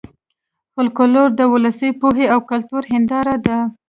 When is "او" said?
2.33-2.39